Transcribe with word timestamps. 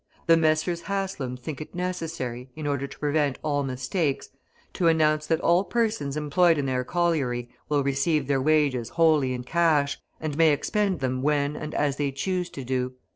"The 0.25 0.35
Messrs. 0.35 0.81
Haslam 0.81 1.37
think 1.37 1.61
it 1.61 1.75
necessary, 1.75 2.49
in 2.55 2.65
order 2.65 2.87
to 2.87 2.97
prevent 2.97 3.37
all 3.43 3.61
mistakes, 3.61 4.29
to 4.73 4.87
announce 4.87 5.27
that 5.27 5.39
all 5.41 5.63
persons 5.63 6.17
employed 6.17 6.57
in 6.57 6.65
their 6.65 6.83
colliery 6.83 7.49
will 7.69 7.83
receive 7.83 8.25
their 8.25 8.41
wages 8.41 8.89
wholly 8.89 9.31
in 9.31 9.43
cash, 9.43 9.99
and 10.19 10.35
may 10.35 10.51
expend 10.53 11.01
them 11.01 11.21
when 11.21 11.55
and 11.55 11.75
as 11.75 11.97
they 11.97 12.11
choose 12.11 12.49
to 12.49 12.63
do. 12.63 12.93